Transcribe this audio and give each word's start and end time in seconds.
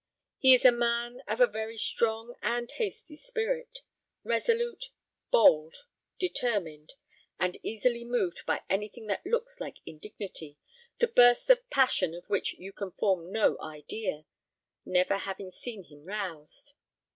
He 0.39 0.55
is 0.55 0.65
a 0.65 0.71
man 0.71 1.21
of 1.27 1.39
a 1.39 1.45
very 1.45 1.77
strong 1.77 2.33
and 2.41 2.71
hasty 2.71 3.15
spirit: 3.15 3.83
resolute, 4.23 4.85
bold, 5.29 5.85
determined, 6.17 6.95
and 7.39 7.59
easily 7.61 8.03
moved 8.03 8.43
by 8.47 8.63
anything 8.67 9.05
that 9.05 9.23
looks 9.27 9.59
like 9.59 9.77
indignity, 9.85 10.57
to 10.97 11.07
bursts 11.07 11.51
of 11.51 11.69
passion 11.69 12.15
of 12.15 12.25
which 12.31 12.53
you 12.53 12.73
can 12.73 12.89
form 12.93 13.31
no 13.31 13.61
idea, 13.61 14.25
never 14.85 15.17
having 15.17 15.51
seen 15.51 15.83
him 15.83 16.03
roused. 16.03 16.73